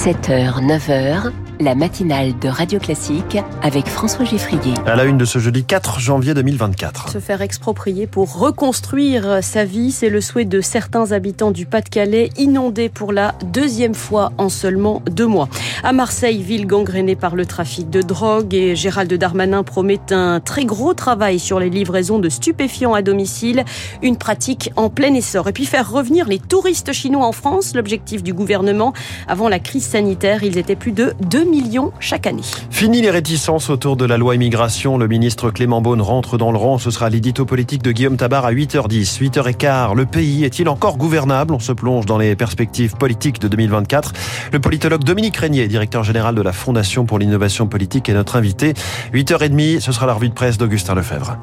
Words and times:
7h, 0.00 0.62
9h, 0.62 1.49
la 1.60 1.74
matinale 1.74 2.38
de 2.38 2.48
Radio 2.48 2.78
Classique 2.78 3.36
avec 3.62 3.86
François 3.86 4.24
Geffrier. 4.24 4.72
À 4.86 4.96
la 4.96 5.04
une 5.04 5.18
de 5.18 5.26
ce 5.26 5.38
jeudi 5.38 5.62
4 5.64 6.00
janvier 6.00 6.32
2024. 6.32 7.10
Se 7.10 7.18
faire 7.18 7.42
exproprier 7.42 8.06
pour 8.06 8.38
reconstruire 8.38 9.40
sa 9.42 9.66
vie, 9.66 9.92
c'est 9.92 10.08
le 10.08 10.22
souhait 10.22 10.46
de 10.46 10.62
certains 10.62 11.12
habitants 11.12 11.50
du 11.50 11.66
Pas-de-Calais, 11.66 12.30
inondés 12.38 12.88
pour 12.88 13.12
la 13.12 13.34
deuxième 13.44 13.94
fois 13.94 14.32
en 14.38 14.48
seulement 14.48 15.02
deux 15.10 15.26
mois. 15.26 15.48
À 15.84 15.92
Marseille, 15.92 16.42
ville 16.42 16.66
gangrénée 16.66 17.16
par 17.16 17.36
le 17.36 17.44
trafic 17.44 17.90
de 17.90 18.00
drogue, 18.00 18.54
et 18.54 18.74
Gérald 18.74 19.12
Darmanin 19.12 19.62
promet 19.62 20.00
un 20.10 20.40
très 20.40 20.64
gros 20.64 20.94
travail 20.94 21.38
sur 21.38 21.60
les 21.60 21.70
livraisons 21.70 22.18
de 22.18 22.30
stupéfiants 22.30 22.94
à 22.94 23.02
domicile, 23.02 23.64
une 24.02 24.16
pratique 24.16 24.72
en 24.76 24.88
plein 24.88 25.12
essor. 25.12 25.48
Et 25.48 25.52
puis 25.52 25.66
faire 25.66 25.90
revenir 25.90 26.26
les 26.26 26.38
touristes 26.38 26.92
chinois 26.92 27.26
en 27.26 27.32
France, 27.32 27.74
l'objectif 27.74 28.22
du 28.22 28.32
gouvernement. 28.32 28.94
Avant 29.28 29.50
la 29.50 29.58
crise 29.58 29.84
sanitaire, 29.84 30.42
ils 30.42 30.56
étaient 30.56 30.76
plus 30.76 30.92
de 30.92 31.12
2 31.28 31.49
millions 31.50 31.92
chaque 32.00 32.26
année. 32.26 32.42
Fini 32.70 33.02
les 33.02 33.10
réticences 33.10 33.70
autour 33.70 33.96
de 33.96 34.04
la 34.04 34.16
loi 34.16 34.34
immigration. 34.34 34.96
Le 34.96 35.08
ministre 35.08 35.50
Clément 35.50 35.80
Beaune 35.80 36.00
rentre 36.00 36.38
dans 36.38 36.52
le 36.52 36.58
rang. 36.58 36.78
Ce 36.78 36.90
sera 36.90 37.10
l'édito 37.10 37.44
politique 37.44 37.82
de 37.82 37.92
Guillaume 37.92 38.16
Tabar 38.16 38.44
à 38.44 38.52
8h10. 38.52 39.20
8h15. 39.20 39.94
Le 39.94 40.06
pays 40.06 40.44
est-il 40.44 40.68
encore 40.68 40.96
gouvernable? 40.96 41.54
On 41.54 41.58
se 41.58 41.72
plonge 41.72 42.06
dans 42.06 42.18
les 42.18 42.36
perspectives 42.36 42.96
politiques 42.96 43.40
de 43.40 43.48
2024. 43.48 44.12
Le 44.52 44.60
politologue 44.60 45.04
Dominique 45.04 45.36
Régnier, 45.36 45.68
directeur 45.68 46.04
général 46.04 46.34
de 46.34 46.42
la 46.42 46.52
Fondation 46.52 47.04
pour 47.04 47.18
l'innovation 47.18 47.66
politique, 47.66 48.08
est 48.08 48.14
notre 48.14 48.36
invité. 48.36 48.74
8h30, 49.12 49.80
ce 49.80 49.92
sera 49.92 50.06
la 50.06 50.14
revue 50.14 50.28
de 50.28 50.34
presse 50.34 50.58
d'Augustin 50.58 50.94
Lefebvre. 50.94 51.36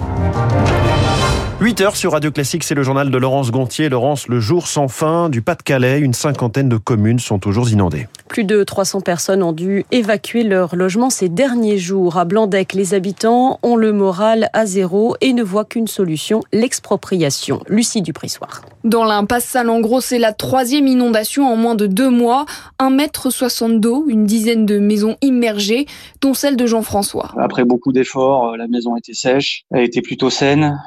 8 1.59 1.81
heures 1.81 1.95
sur 1.95 2.11
Radio 2.11 2.29
Classique, 2.29 2.63
c'est 2.63 2.75
le 2.75 2.83
journal 2.83 3.09
de 3.09 3.17
Laurence 3.17 3.49
Gontier. 3.49 3.89
Laurence, 3.89 4.27
le 4.27 4.39
jour 4.39 4.67
sans 4.67 4.87
fin 4.87 5.27
du 5.27 5.41
Pas-de-Calais, 5.41 5.99
une 5.99 6.13
cinquantaine 6.13 6.69
de 6.69 6.77
communes 6.77 7.17
sont 7.17 7.39
toujours 7.39 7.67
inondées. 7.71 8.07
Plus 8.27 8.43
de 8.43 8.63
300 8.63 9.01
personnes 9.01 9.41
ont 9.41 9.53
dû 9.53 9.83
évacuer 9.91 10.43
leur 10.43 10.75
logement 10.75 11.09
ces 11.09 11.29
derniers 11.29 11.79
jours. 11.79 12.17
À 12.17 12.25
Blandec, 12.25 12.73
les 12.73 12.93
habitants 12.93 13.57
ont 13.63 13.75
le 13.75 13.91
moral 13.91 14.51
à 14.53 14.67
zéro 14.67 15.15
et 15.19 15.33
ne 15.33 15.41
voient 15.41 15.65
qu'une 15.65 15.87
solution, 15.87 16.41
l'expropriation. 16.53 17.63
Lucie 17.67 18.03
Duprissoir. 18.03 18.61
Dans 18.83 19.03
l'impasse 19.03 19.45
Salengros, 19.45 20.01
c'est 20.01 20.19
la 20.19 20.33
troisième 20.33 20.85
inondation 20.85 21.51
en 21.51 21.55
moins 21.55 21.73
de 21.73 21.87
deux 21.87 22.11
mois. 22.11 22.45
Un 22.77 22.91
mètre 22.91 23.31
soixante 23.31 23.81
d'eau, 23.81 24.05
une 24.07 24.25
dizaine 24.25 24.67
de 24.67 24.77
maisons 24.77 25.17
immergées, 25.23 25.87
dont 26.21 26.35
celle 26.35 26.55
de 26.55 26.67
Jean-François. 26.67 27.31
Après 27.39 27.65
beaucoup 27.65 27.91
d'efforts, 27.91 28.55
la 28.57 28.67
maison 28.67 28.95
était 28.95 29.15
sèche, 29.15 29.63
elle 29.71 29.85
était 29.85 30.03
plutôt 30.03 30.29
saine. 30.29 30.79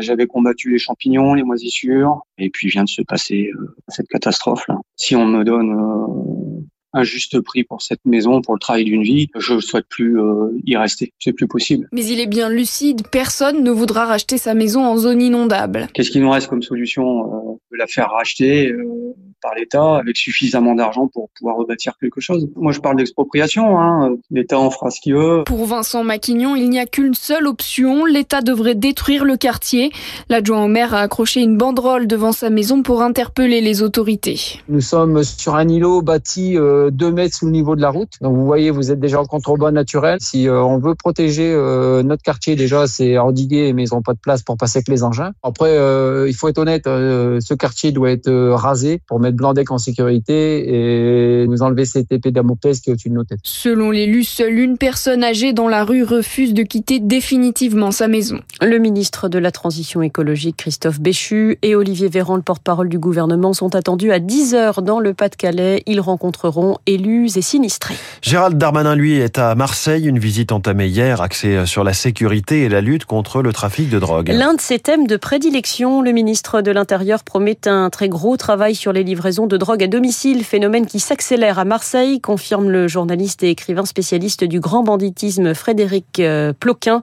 J'avais 0.00 0.26
combattu 0.26 0.70
les 0.70 0.78
champignons, 0.78 1.34
les 1.34 1.42
moisissures, 1.42 2.22
et 2.38 2.50
puis 2.50 2.68
vient 2.68 2.84
de 2.84 2.88
se 2.88 3.02
passer 3.02 3.50
euh, 3.54 3.74
cette 3.88 4.08
catastrophe-là. 4.08 4.78
Si 4.96 5.16
on 5.16 5.26
me 5.26 5.44
donne 5.44 5.72
euh, 5.72 6.60
un 6.92 7.02
juste 7.04 7.40
prix 7.40 7.64
pour 7.64 7.82
cette 7.82 8.00
maison, 8.04 8.40
pour 8.42 8.54
le 8.54 8.60
travail 8.60 8.84
d'une 8.84 9.02
vie, 9.02 9.28
je 9.36 9.54
ne 9.54 9.60
souhaite 9.60 9.86
plus 9.88 10.18
euh, 10.18 10.50
y 10.64 10.76
rester. 10.76 11.12
C'est 11.18 11.32
plus 11.32 11.46
possible. 11.46 11.88
Mais 11.92 12.04
il 12.04 12.20
est 12.20 12.26
bien 12.26 12.48
lucide, 12.48 13.06
personne 13.10 13.62
ne 13.62 13.70
voudra 13.70 14.06
racheter 14.06 14.38
sa 14.38 14.54
maison 14.54 14.84
en 14.84 14.96
zone 14.96 15.22
inondable. 15.22 15.88
Qu'est-ce 15.94 16.10
qu'il 16.10 16.22
nous 16.22 16.30
reste 16.30 16.48
comme 16.48 16.62
solution 16.62 17.52
euh, 17.52 17.56
De 17.72 17.76
la 17.76 17.86
faire 17.86 18.10
racheter 18.10 18.72
euh, 18.72 19.14
par 19.40 19.54
l'État 19.54 19.96
avec 19.96 20.16
suffisamment 20.16 20.74
d'argent 20.74 21.08
pour 21.08 21.30
pouvoir 21.36 21.56
rebâtir 21.56 21.94
quelque 22.00 22.20
chose. 22.20 22.48
Moi, 22.56 22.72
je 22.72 22.80
parle 22.80 22.96
d'expropriation. 22.96 23.78
Hein. 23.78 24.16
L'État 24.30 24.58
en 24.58 24.70
fera 24.70 24.90
ce 24.90 25.00
qu'il 25.00 25.14
veut. 25.14 25.44
Pour 25.44 25.64
Vincent 25.66 26.04
Maquignon, 26.04 26.56
il 26.56 26.70
n'y 26.70 26.78
a 26.78 26.86
qu'une 26.86 27.14
seule 27.14 27.46
option. 27.46 28.04
L'État 28.04 28.40
devrait 28.40 28.74
détruire 28.74 29.24
le 29.24 29.36
quartier. 29.36 29.90
L'adjoint 30.28 30.64
au 30.64 30.68
maire 30.68 30.94
a 30.94 31.00
accroché 31.00 31.40
une 31.40 31.56
banderole 31.56 32.06
devant 32.06 32.32
sa 32.32 32.50
maison 32.50 32.82
pour 32.82 33.02
interpeller 33.02 33.60
les 33.60 33.82
autorités. 33.82 34.60
Nous 34.68 34.80
sommes 34.80 35.22
sur 35.22 35.54
un 35.54 35.68
îlot 35.68 36.02
bâti 36.02 36.56
euh, 36.56 36.90
deux 36.90 37.10
mètres 37.10 37.36
sous 37.36 37.46
le 37.46 37.52
niveau 37.52 37.76
de 37.76 37.80
la 37.80 37.90
route. 37.90 38.12
Donc 38.20 38.36
vous 38.36 38.44
voyez, 38.44 38.70
vous 38.70 38.90
êtes 38.90 39.00
déjà 39.00 39.20
en 39.20 39.26
contrebas 39.26 39.70
naturel. 39.70 40.18
Si 40.20 40.48
euh, 40.48 40.62
on 40.62 40.78
veut 40.78 40.94
protéger 40.94 41.52
euh, 41.52 42.02
notre 42.02 42.22
quartier, 42.22 42.56
déjà, 42.56 42.86
c'est 42.86 43.18
endigué, 43.18 43.72
mais 43.72 43.84
ils 43.84 43.94
n'ont 43.94 44.02
pas 44.02 44.14
de 44.14 44.18
place 44.18 44.42
pour 44.42 44.56
passer 44.56 44.78
avec 44.78 44.88
les 44.88 45.02
engins. 45.02 45.32
Après, 45.42 45.70
euh, 45.70 46.26
il 46.28 46.34
faut 46.34 46.48
être 46.48 46.58
honnête, 46.58 46.86
euh, 46.86 47.40
ce 47.40 47.54
quartier 47.54 47.92
doit 47.92 48.10
être 48.10 48.28
euh, 48.28 48.54
rasé 48.54 49.00
pour 49.06 49.20
mettre 49.20 49.29
Blandec 49.36 49.70
en 49.70 49.78
sécurité 49.78 51.42
et 51.42 51.46
nous 51.46 51.62
enlever 51.62 51.84
cette 51.84 52.10
épée 52.12 52.30
Damoclès 52.30 52.80
qui 52.80 52.90
est 52.90 52.92
au-dessus 52.92 53.10
de 53.10 53.14
nos 53.14 53.24
têtes. 53.24 53.40
Selon 53.42 53.90
l'élu, 53.90 54.24
seule 54.24 54.58
une 54.58 54.78
personne 54.78 55.24
âgée 55.24 55.52
dans 55.52 55.68
la 55.68 55.84
rue 55.84 56.04
refuse 56.04 56.54
de 56.54 56.62
quitter 56.62 57.00
définitivement 57.00 57.90
sa 57.90 58.08
maison. 58.08 58.40
Le 58.60 58.78
ministre 58.78 59.28
de 59.28 59.38
la 59.38 59.50
Transition 59.50 60.02
écologique, 60.02 60.56
Christophe 60.56 61.00
Béchu, 61.00 61.58
et 61.62 61.74
Olivier 61.74 62.08
Véran, 62.08 62.36
le 62.36 62.42
porte-parole 62.42 62.88
du 62.88 62.98
gouvernement, 62.98 63.52
sont 63.52 63.74
attendus 63.74 64.12
à 64.12 64.18
10h 64.18 64.82
dans 64.82 65.00
le 65.00 65.14
Pas-de-Calais. 65.14 65.82
Ils 65.86 66.00
rencontreront 66.00 66.78
élus 66.86 67.36
et 67.36 67.42
sinistrés. 67.42 67.96
Gérald 68.22 68.58
Darmanin, 68.58 68.94
lui, 68.94 69.18
est 69.18 69.38
à 69.38 69.54
Marseille. 69.54 70.06
Une 70.06 70.18
visite 70.18 70.52
entamée 70.52 70.86
hier, 70.86 71.20
axée 71.20 71.66
sur 71.66 71.84
la 71.84 71.92
sécurité 71.92 72.62
et 72.62 72.68
la 72.68 72.80
lutte 72.80 73.04
contre 73.04 73.42
le 73.42 73.52
trafic 73.52 73.90
de 73.90 73.98
drogue. 73.98 74.30
L'un 74.30 74.54
de 74.54 74.60
ses 74.60 74.78
thèmes 74.78 75.06
de 75.06 75.16
prédilection, 75.16 76.02
le 76.02 76.12
ministre 76.12 76.62
de 76.62 76.70
l'Intérieur 76.70 77.24
promet 77.24 77.58
un 77.66 77.90
très 77.90 78.08
gros 78.08 78.36
travail 78.36 78.74
sur 78.74 78.92
les 78.92 79.04
livraisons 79.20 79.46
de 79.46 79.58
drogue 79.58 79.84
à 79.84 79.86
domicile, 79.86 80.44
phénomène 80.44 80.86
qui 80.86 80.98
s'accélère 80.98 81.58
à 81.58 81.66
Marseille, 81.66 82.22
confirme 82.22 82.70
le 82.70 82.88
journaliste 82.88 83.42
et 83.42 83.50
écrivain 83.50 83.84
spécialiste 83.84 84.44
du 84.44 84.60
grand 84.60 84.82
banditisme 84.82 85.52
Frédéric 85.52 86.20
euh, 86.20 86.54
Ploquin. 86.58 87.02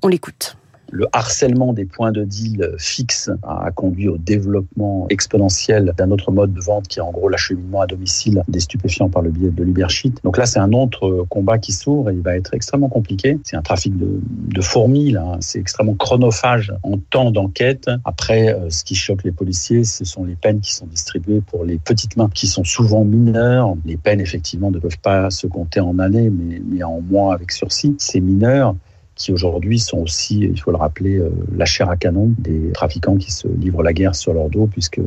On 0.00 0.06
l'écoute 0.06 0.54
le 0.90 1.06
harcèlement 1.12 1.72
des 1.72 1.84
points 1.84 2.12
de 2.12 2.24
deal 2.24 2.74
fixes 2.78 3.30
a 3.42 3.70
conduit 3.70 4.08
au 4.08 4.18
développement 4.18 5.06
exponentiel 5.08 5.94
d'un 5.96 6.10
autre 6.10 6.32
mode 6.32 6.52
de 6.52 6.60
vente 6.60 6.88
qui 6.88 6.98
est 6.98 7.02
en 7.02 7.12
gros 7.12 7.28
l'acheminement 7.28 7.80
à 7.80 7.86
domicile 7.86 8.42
des 8.48 8.60
stupéfiants 8.60 9.08
par 9.08 9.22
le 9.22 9.30
biais 9.30 9.50
de 9.50 9.62
l'Ubersheet. 9.62 10.14
Donc 10.24 10.36
là, 10.36 10.46
c'est 10.46 10.58
un 10.58 10.72
autre 10.72 11.26
combat 11.28 11.58
qui 11.58 11.72
s'ouvre 11.72 12.10
et 12.10 12.14
il 12.14 12.22
va 12.22 12.36
être 12.36 12.54
extrêmement 12.54 12.88
compliqué. 12.88 13.38
C'est 13.44 13.56
un 13.56 13.62
trafic 13.62 13.94
de, 13.96 14.60
fourmis, 14.60 15.12
là. 15.12 15.38
C'est 15.40 15.58
extrêmement 15.58 15.94
chronophage 15.94 16.72
en 16.82 16.98
temps 16.98 17.30
d'enquête. 17.30 17.88
Après, 18.04 18.56
ce 18.68 18.84
qui 18.84 18.94
choque 18.94 19.24
les 19.24 19.32
policiers, 19.32 19.84
ce 19.84 20.04
sont 20.04 20.24
les 20.24 20.34
peines 20.34 20.60
qui 20.60 20.74
sont 20.74 20.86
distribuées 20.86 21.40
pour 21.40 21.64
les 21.64 21.78
petites 21.78 22.16
mains 22.16 22.28
qui 22.32 22.46
sont 22.46 22.64
souvent 22.64 23.04
mineures. 23.04 23.74
Les 23.86 23.96
peines, 23.96 24.20
effectivement, 24.20 24.70
ne 24.70 24.78
peuvent 24.78 24.98
pas 24.98 25.30
se 25.30 25.46
compter 25.46 25.80
en 25.80 25.98
années, 25.98 26.30
mais, 26.30 26.60
mais 26.64 26.82
en 26.82 27.00
mois 27.00 27.32
avec 27.32 27.52
sursis. 27.52 27.94
Ces 27.98 28.20
mineurs, 28.20 28.74
qui 29.20 29.32
aujourd'hui 29.32 29.78
sont 29.78 29.98
aussi, 29.98 30.38
il 30.38 30.58
faut 30.58 30.70
le 30.70 30.78
rappeler, 30.78 31.18
euh, 31.18 31.30
la 31.54 31.66
chair 31.66 31.90
à 31.90 31.96
canon 31.96 32.32
des 32.38 32.72
trafiquants 32.72 33.18
qui 33.18 33.30
se 33.30 33.46
livrent 33.46 33.82
la 33.82 33.92
guerre 33.92 34.14
sur 34.14 34.32
leur 34.32 34.48
dos, 34.48 34.66
puisque 34.66 35.00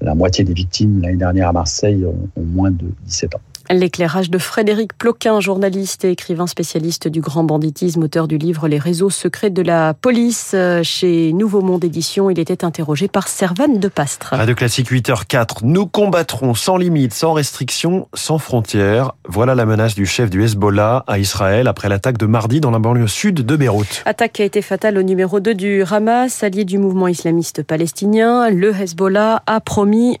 la 0.00 0.14
moitié 0.14 0.42
des 0.42 0.54
victimes 0.54 1.02
l'année 1.02 1.18
dernière 1.18 1.48
à 1.48 1.52
Marseille 1.52 2.06
ont, 2.06 2.30
ont 2.34 2.44
moins 2.44 2.70
de 2.70 2.86
17 3.04 3.34
ans. 3.34 3.40
L'éclairage 3.70 4.30
de 4.30 4.38
Frédéric 4.38 4.96
Ploquin, 4.96 5.40
journaliste 5.40 6.04
et 6.04 6.10
écrivain 6.10 6.46
spécialiste 6.46 7.06
du 7.06 7.20
grand 7.20 7.44
banditisme, 7.44 8.02
auteur 8.02 8.26
du 8.26 8.38
livre 8.38 8.66
Les 8.66 8.78
réseaux 8.78 9.10
secrets 9.10 9.50
de 9.50 9.60
la 9.60 9.94
police 9.94 10.56
chez 10.82 11.32
Nouveau 11.34 11.60
Monde 11.60 11.84
Édition. 11.84 12.30
Il 12.30 12.38
était 12.38 12.64
interrogé 12.64 13.08
par 13.08 13.28
Servane 13.28 13.78
de 13.78 13.88
Pastre. 13.88 14.30
Radio 14.32 14.54
Classique 14.54 14.90
8h04. 14.90 15.58
Nous 15.64 15.86
combattrons 15.86 16.54
sans 16.54 16.78
limite, 16.78 17.12
sans 17.12 17.34
restrictions, 17.34 18.08
sans 18.14 18.38
frontières. 18.38 19.12
Voilà 19.28 19.54
la 19.54 19.66
menace 19.66 19.94
du 19.94 20.06
chef 20.06 20.30
du 20.30 20.42
Hezbollah 20.42 21.04
à 21.06 21.18
Israël 21.18 21.68
après 21.68 21.88
l'attaque 21.88 22.16
de 22.16 22.26
mardi 22.26 22.60
dans 22.60 22.70
la 22.70 22.78
banlieue 22.78 23.06
sud 23.06 23.44
de 23.44 23.56
Beyrouth. 23.56 24.02
Attaque 24.06 24.32
qui 24.32 24.42
a 24.42 24.44
été 24.46 24.62
fatale 24.62 24.96
au 24.96 25.02
numéro 25.02 25.40
2 25.40 25.54
du 25.54 25.84
Hamas, 25.90 26.42
allié 26.42 26.64
du 26.64 26.78
mouvement 26.78 27.08
islamiste 27.08 27.62
palestinien. 27.62 28.48
Le 28.50 28.74
Hezbollah 28.74 29.42
a 29.46 29.60
promis 29.60 30.18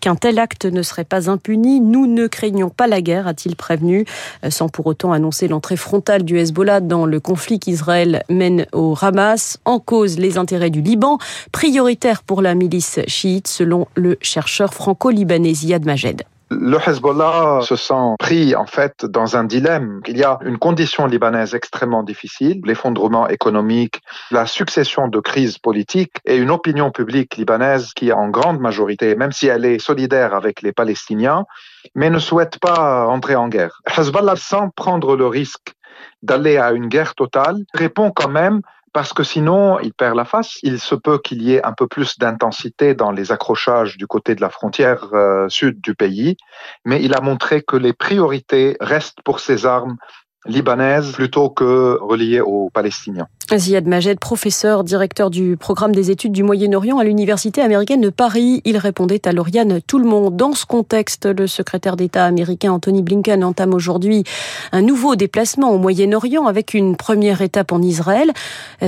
qu'un 0.00 0.16
tel 0.16 0.38
acte 0.38 0.66
ne 0.66 0.82
serait 0.82 1.04
pas 1.04 1.30
impuni. 1.30 1.80
Nous 1.80 2.06
ne 2.06 2.26
craignons 2.26 2.70
pas 2.70 2.86
la 2.86 3.00
guerre, 3.00 3.26
a-t-il 3.26 3.56
prévenu, 3.56 4.04
sans 4.48 4.68
pour 4.68 4.86
autant 4.86 5.12
annoncer 5.12 5.48
l'entrée 5.48 5.76
frontale 5.76 6.22
du 6.22 6.38
Hezbollah 6.38 6.80
dans 6.80 7.06
le 7.06 7.20
conflit 7.20 7.58
qu'Israël 7.58 8.22
mène 8.28 8.66
au 8.72 8.94
Hamas. 9.00 9.58
En 9.64 9.78
cause 9.78 10.18
les 10.18 10.38
intérêts 10.38 10.70
du 10.70 10.80
Liban, 10.80 11.18
prioritaire 11.50 12.22
pour 12.22 12.42
la 12.42 12.54
milice 12.54 13.00
chiite, 13.06 13.48
selon 13.48 13.86
le 13.94 14.18
chercheur 14.20 14.74
franco-libanais 14.74 15.54
Ziad 15.54 15.84
Majed. 15.84 16.22
Le 16.60 16.78
Hezbollah 16.78 17.60
se 17.62 17.76
sent 17.76 18.14
pris 18.18 18.54
en 18.54 18.66
fait 18.66 19.06
dans 19.06 19.36
un 19.36 19.44
dilemme. 19.44 20.00
Il 20.06 20.18
y 20.18 20.24
a 20.24 20.38
une 20.42 20.58
condition 20.58 21.06
libanaise 21.06 21.54
extrêmement 21.54 22.02
difficile, 22.02 22.60
l'effondrement 22.64 23.26
économique, 23.28 24.02
la 24.30 24.46
succession 24.46 25.08
de 25.08 25.18
crises 25.20 25.58
politiques 25.58 26.16
et 26.26 26.36
une 26.36 26.50
opinion 26.50 26.90
publique 26.90 27.36
libanaise 27.36 27.92
qui 27.94 28.12
en 28.12 28.28
grande 28.28 28.60
majorité, 28.60 29.14
même 29.14 29.32
si 29.32 29.46
elle 29.46 29.64
est 29.64 29.78
solidaire 29.78 30.34
avec 30.34 30.60
les 30.62 30.72
Palestiniens, 30.72 31.46
mais 31.94 32.10
ne 32.10 32.18
souhaite 32.18 32.58
pas 32.58 33.06
entrer 33.06 33.34
en 33.34 33.48
guerre. 33.48 33.80
Hezbollah, 33.96 34.36
sans 34.36 34.68
prendre 34.68 35.16
le 35.16 35.26
risque 35.26 35.74
d'aller 36.22 36.58
à 36.58 36.72
une 36.72 36.88
guerre 36.88 37.14
totale, 37.14 37.56
répond 37.72 38.10
quand 38.10 38.28
même 38.28 38.60
parce 38.92 39.12
que 39.12 39.22
sinon, 39.22 39.78
il 39.80 39.92
perd 39.92 40.16
la 40.16 40.24
face. 40.24 40.58
Il 40.62 40.78
se 40.78 40.94
peut 40.94 41.18
qu'il 41.18 41.42
y 41.42 41.54
ait 41.54 41.64
un 41.64 41.72
peu 41.72 41.86
plus 41.86 42.18
d'intensité 42.18 42.94
dans 42.94 43.10
les 43.10 43.32
accrochages 43.32 43.96
du 43.96 44.06
côté 44.06 44.34
de 44.34 44.40
la 44.40 44.50
frontière 44.50 45.08
euh, 45.14 45.48
sud 45.48 45.80
du 45.80 45.94
pays, 45.94 46.36
mais 46.84 47.02
il 47.02 47.14
a 47.14 47.20
montré 47.20 47.62
que 47.62 47.76
les 47.76 47.92
priorités 47.92 48.76
restent 48.80 49.22
pour 49.24 49.40
ses 49.40 49.66
armes 49.66 49.96
libanaises 50.44 51.12
plutôt 51.12 51.50
que 51.50 51.98
reliées 52.00 52.40
aux 52.40 52.70
Palestiniens. 52.70 53.28
Ziad 53.56 53.86
Majed, 53.86 54.18
professeur, 54.18 54.84
directeur 54.84 55.28
du 55.28 55.56
programme 55.56 55.94
des 55.94 56.10
études 56.10 56.32
du 56.32 56.42
Moyen-Orient 56.42 56.98
à 56.98 57.04
l'Université 57.04 57.60
américaine 57.60 58.00
de 58.00 58.08
Paris. 58.08 58.62
Il 58.64 58.78
répondait 58.78 59.26
à 59.26 59.32
Lauriane 59.32 59.80
Tout 59.86 59.98
le 59.98 60.06
monde. 60.06 60.36
Dans 60.36 60.54
ce 60.54 60.64
contexte, 60.64 61.26
le 61.26 61.46
secrétaire 61.46 61.96
d'État 61.96 62.24
américain 62.24 62.72
Anthony 62.72 63.02
Blinken 63.02 63.44
entame 63.44 63.74
aujourd'hui 63.74 64.24
un 64.72 64.80
nouveau 64.80 65.16
déplacement 65.16 65.70
au 65.70 65.78
Moyen-Orient 65.78 66.46
avec 66.46 66.72
une 66.72 66.96
première 66.96 67.42
étape 67.42 67.72
en 67.72 67.82
Israël. 67.82 68.32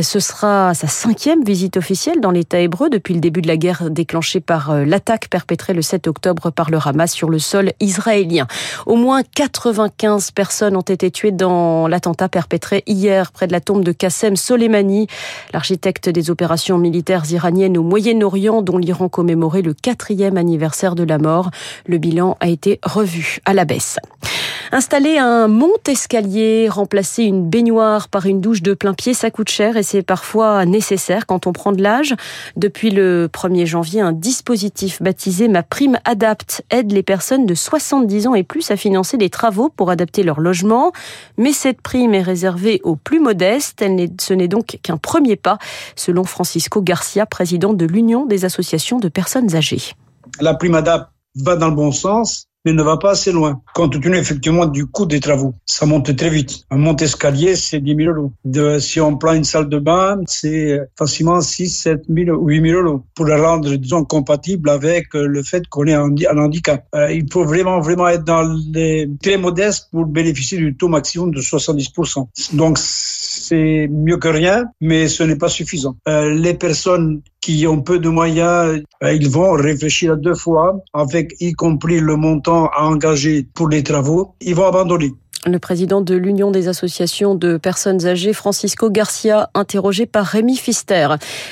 Ce 0.01 0.21
sera 0.21 0.73
sa 0.75 0.87
cinquième 0.87 1.45
visite 1.45 1.77
officielle 1.77 2.21
dans 2.21 2.31
l'État 2.31 2.61
hébreu 2.61 2.89
depuis 2.89 3.15
le 3.15 3.21
début 3.21 3.43
de 3.43 3.49
la 3.49 3.57
guerre 3.57 3.91
déclenchée 3.91 4.41
par 4.41 4.71
euh, 4.71 4.85
l'attaque 4.85 5.29
perpétrée 5.29 5.75
le 5.75 5.83
7 5.83 6.07
octobre 6.07 6.50
par 6.50 6.71
le 6.71 6.79
Hamas 6.83 7.12
sur 7.12 7.29
le 7.29 7.39
sol 7.39 7.73
israélien. 7.81 8.47
Au 8.87 8.97
moins 8.97 9.23
95 9.23 10.31
personnes 10.31 10.77
ont 10.77 10.81
été 10.81 11.11
tuées 11.11 11.33
dans 11.33 11.89
l'attentat 11.89 12.29
perpétré 12.29 12.83
hier 12.87 13.33
près 13.33 13.47
de 13.47 13.53
la 13.53 13.61
tombe 13.61 13.85
de 13.85 13.93
Qassem 13.93 14.37
Soleimani, 14.44 15.06
l'architecte 15.55 16.11
des 16.11 16.31
opérations 16.31 16.76
militaires 16.76 17.25
iraniennes 17.31 17.79
au 17.79 17.82
Moyen-Orient 17.82 18.61
dont 18.61 18.76
l'Iran 18.76 19.08
commémorait 19.08 19.62
le 19.62 19.73
quatrième 19.73 20.37
anniversaire 20.37 20.94
de 20.94 21.02
la 21.02 21.17
mort. 21.17 21.50
Le 21.87 21.96
bilan 21.96 22.37
a 22.41 22.49
été 22.49 22.79
revu 22.82 23.38
à 23.46 23.55
la 23.55 23.64
baisse. 23.64 23.99
Installer 24.73 25.19
un 25.19 25.46
mont-escalier, 25.46 26.69
remplacer 26.69 27.23
une 27.23 27.49
baignoire 27.49 28.08
par 28.08 28.26
une 28.26 28.41
douche 28.41 28.61
de 28.61 28.75
plein 28.75 28.93
pied, 28.93 29.14
ça 29.14 29.31
coûte 29.31 29.49
cher 29.49 29.76
et 29.76 29.82
c'est 29.82 30.02
parfois 30.02 30.67
nécessaire 30.67 31.26
quand 31.26 31.47
on 31.47 31.52
prend 31.52 31.73
de 31.73 31.81
l'âge. 31.81 32.14
Depuis 32.56 32.90
le 32.90 33.29
1er 33.32 33.67
janvier, 33.67 34.00
un 34.00 34.12
dispositif 34.12 35.00
baptisé 35.00 35.49
Ma 35.49 35.62
Prime 35.62 35.99
Adapt 36.05 36.64
aide 36.70 36.93
les 36.93 37.02
personnes 37.05 37.47
de 37.47 37.55
70 37.55 38.26
ans 38.26 38.35
et 38.35 38.43
plus 38.43 38.70
à 38.70 38.76
financer 38.76 39.17
des 39.17 39.31
travaux 39.31 39.69
pour 39.69 39.90
adapter 39.90 40.23
leur 40.23 40.40
logement. 40.40 40.93
Mais 41.38 41.52
cette 41.52 41.81
prime 41.81 42.12
est 42.12 42.23
réservée 42.23 42.81
aux 42.82 42.97
plus 42.97 43.20
modestes. 43.20 43.81
Elle 43.81 43.94
ce 44.35 44.37
n'est 44.37 44.49
donc 44.49 44.79
qu'un 44.83 44.97
premier 44.97 45.37
pas, 45.37 45.59
selon 45.95 46.25
Francisco 46.25 46.83
Garcia, 46.83 47.25
président 47.25 47.73
de 47.73 47.87
l'Union 47.87 48.27
des 48.27 48.45
associations 48.45 48.99
de 48.99 49.09
personnes 49.09 49.55
âgées. 49.55 49.93
La 50.41 50.55
prime 50.55 50.75
Adapt 50.75 51.09
va 51.37 51.55
dans 51.55 51.69
le 51.69 51.77
bon 51.77 51.93
sens 51.93 52.49
mais 52.65 52.73
ne 52.73 52.83
va 52.83 52.97
pas 52.97 53.11
assez 53.11 53.31
loin, 53.31 53.61
compte 53.75 54.01
tenu 54.01 54.17
effectivement 54.17 54.67
du 54.67 54.87
coût 54.87 55.05
des 55.05 55.21
travaux. 55.21 55.55
Ça 55.67 55.85
monte 55.85 56.17
très 56.17 56.31
vite. 56.31 56.65
Un 56.71 56.79
monte-escalier, 56.79 57.57
c'est 57.57 57.81
10 57.81 57.97
000 57.97 58.15
euros. 58.15 58.81
Si 58.81 59.01
on 59.01 59.17
prend 59.19 59.35
une 59.35 59.45
salle 59.45 59.69
de 59.69 59.79
bain, 59.79 60.21
c'est 60.27 60.81
facilement 60.99 61.41
6, 61.41 61.69
7 61.69 62.05
000, 62.09 62.39
8 62.39 62.71
000 62.71 62.83
euros 62.83 63.03
pour 63.15 63.27
la 63.27 63.41
rendre, 63.41 63.75
disons, 63.75 64.05
compatible 64.05 64.71
avec 64.71 65.13
le 65.13 65.43
fait 65.43 65.67
qu'on 65.69 65.87
ait 65.87 65.95
un, 65.95 66.09
handicap. 66.39 66.87
Euh, 66.95 67.13
il 67.13 67.27
faut 67.31 67.45
vraiment, 67.45 67.81
vraiment 67.81 68.09
être 68.09 68.25
dans 68.25 68.43
les 68.73 69.11
très 69.23 69.37
modestes 69.37 69.89
pour 69.91 70.07
bénéficier 70.07 70.57
du 70.59 70.75
taux 70.75 70.89
maximum 70.89 71.33
de 71.33 71.41
70%. 71.41 72.27
Donc, 72.55 72.79
c'est 73.49 73.88
mieux 73.88 74.17
que 74.17 74.29
rien, 74.29 74.64
mais 74.81 75.08
ce 75.08 75.23
n'est 75.23 75.37
pas 75.37 75.49
suffisant. 75.49 75.96
Euh, 76.08 76.31
les 76.31 76.55
personnes 76.55 77.20
qui 77.41 77.67
ont 77.67 77.82
peu 77.82 77.99
de 77.99 78.08
moyens, 78.08 78.82
euh, 79.02 79.12
ils 79.12 79.29
vont 79.29 79.52
réfléchir 79.52 80.12
à 80.12 80.17
deux 80.17 80.35
fois, 80.35 80.81
avec 80.94 81.35
y 81.41 81.52
compris 81.52 82.00
le 82.00 82.17
montant 82.17 82.69
à 82.69 82.82
engager 82.85 83.46
pour 83.55 83.69
les 83.69 83.82
travaux. 83.82 84.35
Ils 84.41 84.55
vont 84.55 84.67
abandonner. 84.67 85.12
Le 85.46 85.58
président 85.58 86.00
de 86.00 86.14
l'Union 86.14 86.50
des 86.50 86.69
associations 86.69 87.35
de 87.35 87.58
personnes 87.58 88.06
âgées, 88.06 88.32
Francisco 88.32 88.88
Garcia, 88.88 89.50
interrogé 89.52 90.06
par 90.06 90.25
Rémi 90.25 90.56
Fister. 90.56 91.08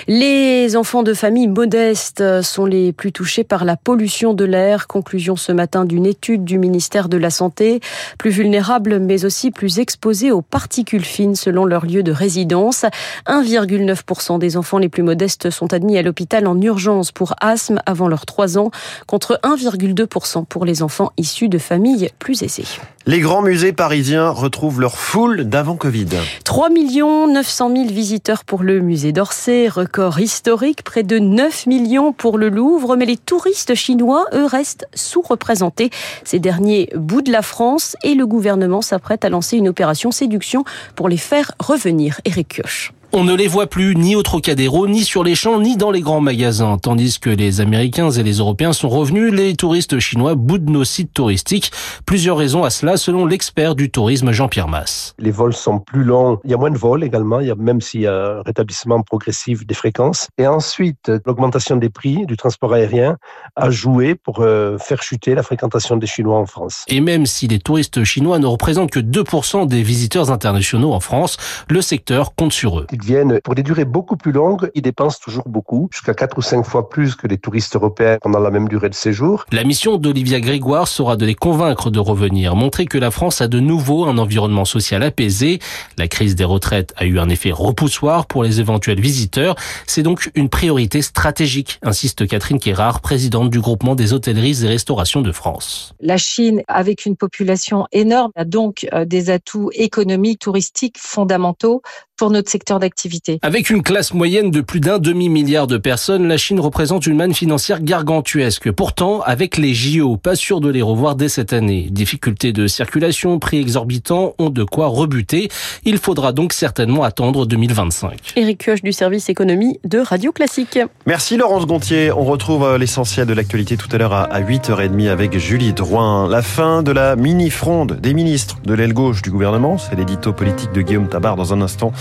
Les 0.09 0.77
enfants 0.77 1.03
de 1.03 1.13
familles 1.13 1.49
modestes 1.49 2.41
sont 2.41 2.65
les 2.65 2.93
plus 2.93 3.13
touchés 3.13 3.45
par 3.45 3.67
la 3.67 3.77
pollution 3.77 4.33
de 4.33 4.47
l'air. 4.47 4.87
Conclusion 4.87 5.37
ce 5.37 5.53
matin 5.53 5.85
d'une 5.85 6.07
étude 6.07 6.43
du 6.43 6.59
ministère 6.59 7.11
de 7.11 7.19
la 7.19 7.29
Santé. 7.29 7.81
Plus 8.17 8.31
vulnérables, 8.31 8.99
mais 8.99 9.27
aussi 9.27 9.51
plus 9.51 9.79
exposés 9.79 10.31
aux 10.31 10.41
particules 10.41 11.05
fines 11.05 11.35
selon 11.35 11.67
leur 11.67 11.85
lieu 11.85 12.03
de 12.03 12.13
résidence. 12.13 12.87
1,9% 13.27 14.39
des 14.39 14.57
enfants 14.57 14.79
les 14.79 14.89
plus 14.89 15.03
modestes 15.03 15.51
sont 15.51 15.75
admis 15.75 15.99
à 15.99 16.03
l'hôpital 16.03 16.47
en 16.47 16.59
urgence 16.59 17.13
pour 17.13 17.35
asthme 17.43 17.83
avant 17.85 18.09
leurs 18.09 18.25
3 18.25 18.57
ans, 18.57 18.71
contre 19.07 19.39
1,2% 19.43 20.47
pour 20.47 20.65
les 20.65 20.83
enfants 20.83 21.13
issus 21.19 21.51
de 21.51 21.59
familles 21.59 22.09
plus 22.19 22.43
aisées. 22.43 22.65
Les 23.05 23.19
grands 23.19 23.43
musées 23.43 23.73
parisiens 23.73 24.31
retrouvent 24.31 24.81
leur 24.81 24.97
foule 24.97 25.43
d'avant 25.43 25.75
Covid. 25.75 26.07
3 26.45 26.69
900 26.71 27.71
000 27.75 27.89
visiteurs 27.89 28.45
pour 28.45 28.63
le 28.63 28.79
musée 28.79 29.11
d'Orsay, 29.11 29.67
record 29.67 30.21
historique, 30.21 30.85
près 30.85 31.03
de 31.03 31.19
9 31.19 31.67
millions 31.67 32.13
pour 32.13 32.39
le 32.39 32.49
Louvre, 32.49 32.95
mais 32.95 33.05
les 33.05 33.17
touristes 33.17 33.75
chinois, 33.75 34.27
eux, 34.35 34.47
restent 34.47 34.87
sous-représentés. 34.95 35.91
Ces 36.23 36.39
derniers 36.39 36.91
bout 36.95 37.23
de 37.23 37.33
la 37.33 37.43
France 37.43 37.97
et 38.05 38.15
le 38.15 38.25
gouvernement 38.25 38.83
s'apprête 38.83 39.25
à 39.25 39.31
lancer 39.31 39.57
une 39.57 39.69
opération 39.69 40.13
séduction 40.13 40.63
pour 40.95 41.09
les 41.09 41.17
faire 41.17 41.51
revenir. 41.59 42.21
Eric 42.25 42.55
Kioch. 42.55 42.93
On 43.15 43.25
ne 43.25 43.35
les 43.35 43.47
voit 43.47 43.67
plus 43.67 43.95
ni 43.95 44.17
au 44.17 44.23
Trocadéro, 44.23 44.87
ni 44.89 45.05
sur 45.05 45.23
les 45.23 45.35
champs, 45.35 45.61
ni 45.61 45.77
dans 45.77 45.91
les 45.91 46.01
grands 46.01 46.23
magasins. 46.23 46.79
Tandis 46.79 47.21
que 47.21 47.29
les 47.29 47.61
Américains 47.61 48.11
et 48.11 48.23
les 48.23 48.39
Européens 48.39 48.73
sont 48.73 48.89
revenus, 48.89 49.35
les 49.35 49.55
touristes 49.55 49.99
chinois 49.99 50.35
boudent 50.35 50.71
nos 50.71 50.85
sites 50.85 51.13
touristiques. 51.13 51.73
Plusieurs 52.07 52.39
raisons 52.39 52.65
à 52.65 52.71
cela, 52.71 52.97
selon 52.97 53.27
l'expert 53.27 53.75
du 53.75 53.91
tourisme 53.91 54.33
Jean-Pierre 54.33 54.67
Masse. 54.67 55.15
Les 55.19 55.31
vols 55.31 55.53
sont 55.53 55.79
plus 55.79 56.05
longs. 56.05 56.41
Il 56.45 56.53
y 56.53 56.55
a 56.55 56.57
moins 56.57 56.71
de 56.71 56.79
vols 56.79 57.05
également, 57.05 57.41
il 57.41 57.49
y 57.49 57.51
a, 57.51 57.55
même 57.55 57.83
s'il 57.83 58.01
y 58.01 58.07
a 58.07 58.15
un 58.15 58.43
rétablissement 58.43 59.03
progressif 59.03 59.67
des 59.67 59.75
fréquences. 59.75 60.29
Et 60.39 60.47
ensuite, 60.47 61.13
l'augmentation 61.27 61.77
des 61.77 61.91
prix 61.91 62.25
du 62.25 62.39
transport 62.39 62.73
aérien 62.73 63.19
a 63.57 63.69
joué 63.69 64.15
pour 64.15 64.41
euh, 64.41 64.79
faire 64.79 65.03
chuter 65.03 65.35
la 65.35 65.43
fréquentation 65.43 65.99
des 65.99 66.07
Chinois 66.07 66.39
en 66.39 66.47
France. 66.47 66.87
Et 66.89 67.01
même 67.01 67.27
si 67.27 67.47
les 67.47 67.59
touristes 67.59 68.05
chinois 68.05 68.39
ne 68.39 68.47
représentent 68.47 68.91
que 68.91 69.01
2% 69.01 69.67
des 69.67 69.83
visiteurs 69.83 70.31
internationaux 70.31 70.95
en 70.95 71.01
France, 71.01 71.37
le 71.69 71.83
secteur 71.83 72.35
compte 72.35 72.55
sur 72.55 72.79
eux 72.79 72.87
viennent 73.03 73.41
pour 73.43 73.55
des 73.55 73.63
durées 73.63 73.85
beaucoup 73.85 74.17
plus 74.17 74.33
longues, 74.33 74.71
ils 74.75 74.83
dépensent 74.83 75.19
toujours 75.23 75.49
beaucoup, 75.49 75.89
jusqu'à 75.93 76.15
4 76.15 76.39
ou 76.39 76.43
5 76.43 76.65
fois 76.65 76.89
plus 76.89 77.15
que 77.15 77.27
les 77.27 77.39
touristes 77.39 77.75
européens 77.77 78.19
pendant 78.21 78.39
la 78.39 78.51
même 78.51 78.69
durée 78.69 78.89
de 78.89 78.95
séjour. 78.95 79.45
La 79.53 79.65
mission 79.65 79.99
d'Olivia 79.99 80.41
Grégoire 80.41 80.89
sera 80.89 81.17
de 81.17 81.27
les 81.27 81.35
convaincre 81.35 81.91
de 81.91 81.99
revenir, 81.99 82.57
montrer 82.57 82.87
que 82.87 82.99
la 82.99 83.11
France 83.11 83.41
a 83.41 83.49
de 83.49 83.61
nouveau 83.61 84.05
un 84.05 84.19
environnement 84.19 84.65
social 84.65 85.03
apaisé. 85.03 85.59
La 85.99 86.09
crise 86.09 86.35
des 86.35 86.45
retraites 86.45 86.93
a 86.97 87.05
eu 87.05 87.19
un 87.19 87.29
effet 87.29 87.51
repoussoir 87.51 88.27
pour 88.27 88.45
les 88.45 88.61
éventuels 88.61 89.01
visiteurs. 89.01 89.57
C'est 89.87 90.03
donc 90.03 90.31
une 90.35 90.49
priorité 90.49 91.03
stratégique, 91.03 91.79
insiste 91.83 92.27
Catherine 92.27 92.59
Kérard, 92.59 93.01
présidente 93.01 93.51
du 93.51 93.61
groupement 93.61 93.95
des 93.95 94.13
hôtelleries 94.13 94.65
et 94.65 94.69
restaurations 94.69 95.23
de 95.23 95.33
France. 95.33 95.95
La 96.01 96.17
Chine, 96.17 96.63
avec 96.69 97.07
une 97.07 97.17
population 97.17 97.87
énorme, 97.93 98.33
a 98.35 98.45
donc 98.45 98.87
euh, 98.93 99.05
des 99.05 99.31
atouts 99.31 99.71
économiques, 99.75 100.41
touristiques 100.41 100.99
fondamentaux 100.99 101.83
pour 102.23 102.31
notre 102.31 102.53
secteur 102.53 102.79
d'activité. 102.79 103.41
Avec 103.43 103.69
une 103.69 103.83
classe 103.83 104.15
moyenne 104.15 104.53
de 104.53 104.61
plus 104.61 104.79
d'un 104.79 105.01
demi-milliard 105.01 105.67
de 105.67 105.77
personnes, 105.77 106.29
la 106.29 106.37
Chine 106.37 106.61
représente 106.61 107.09
une 107.09 107.17
manne 107.17 107.35
financière 107.35 107.83
gargantuesque. 107.83 108.71
Pourtant, 108.71 109.23
avec 109.23 109.57
les 109.57 109.75
JO, 109.75 110.17
pas 110.19 110.37
sûr 110.37 110.61
de 110.61 110.71
les 110.71 110.83
revoir 110.83 111.17
dès 111.17 111.29
cette 111.29 111.53
année. 111.53 111.89
Difficultés 111.91 112.53
de 112.53 112.69
circulation, 112.69 113.41
prix 113.41 113.59
exorbitants 113.59 114.37
ont 114.39 114.51
de 114.51 114.63
quoi 114.63 114.87
rebuter. 114.87 115.49
Il 115.85 115.99
faudra 115.99 116.31
donc 116.31 116.53
certainement 116.53 117.03
attendre 117.03 117.45
2025. 117.45 118.35
Éric 118.37 118.67
Kioch 118.67 118.85
du 118.85 118.93
service 118.93 119.29
économie 119.29 119.81
de 119.83 119.99
Radio 119.99 120.31
Classique. 120.31 120.79
Merci 121.07 121.37
Laurence 121.37 121.67
Gontier. 121.67 122.13
On 122.13 122.23
retrouve 122.23 122.63
euh, 122.63 122.79
l'essentiel 122.79 123.27
de 123.27 123.35
l'actualité 123.35 123.77
tout 123.77 123.89
à 123.91 123.99
l'heure 123.99 124.13
à 124.13 124.41
8h30 124.41 125.09
avec 125.09 125.37
Julie 125.39 125.73
Drouin. 125.73 126.29
La 126.29 126.43
fin 126.43 126.85
de 126.85 126.93
la 126.93 127.17
mini-fronde 127.17 127.99
des 128.01 128.15
ministres 128.15 128.59
de 128.65 128.75
l'aile 128.75 128.93
gauche 128.93 129.23
du 129.23 129.33
gouvernement. 129.33 129.77
C'est 129.77 129.97
l'édito 129.97 130.33
politique 130.33 130.71
de 130.71 130.83
Guillaume 130.83 131.09
Tabar 131.09 131.35
dans 131.35 131.53
un 131.53 131.61
instant. 131.61 131.93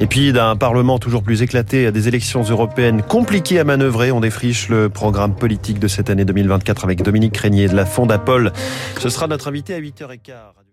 Et 0.00 0.06
puis 0.06 0.32
d'un 0.32 0.56
Parlement 0.56 0.98
toujours 0.98 1.22
plus 1.22 1.42
éclaté 1.42 1.86
à 1.86 1.90
des 1.90 2.08
élections 2.08 2.42
européennes 2.42 3.02
compliquées 3.02 3.58
à 3.58 3.64
manœuvrer, 3.64 4.12
on 4.12 4.20
défriche 4.20 4.68
le 4.68 4.88
programme 4.88 5.34
politique 5.34 5.78
de 5.78 5.88
cette 5.88 6.10
année 6.10 6.24
2024 6.24 6.84
avec 6.84 7.02
Dominique 7.02 7.36
Régnier 7.36 7.68
de 7.68 7.76
la 7.76 7.86
Fondapol. 7.86 8.52
Ce 8.98 9.08
sera 9.08 9.26
notre 9.26 9.48
invité 9.48 9.74
à 9.74 9.80
8h15. 9.80 10.69